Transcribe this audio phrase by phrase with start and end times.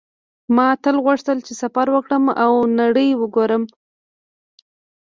[0.55, 3.63] ما تل غوښتل چې سفر وکړم او نړۍ وګورم